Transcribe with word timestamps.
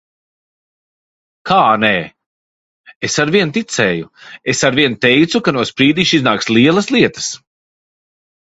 Kā 1.49 1.57
nē? 1.83 1.91
Es 3.09 3.17
arvien 3.25 3.53
ticēju! 3.59 4.09
Es 4.55 4.65
arvien 4.71 4.97
teicu, 5.07 5.43
ka 5.49 5.55
no 5.59 5.67
Sprīdīša 5.73 6.19
iznāks 6.23 6.51
lielas 6.57 6.91
lietas. 6.97 7.33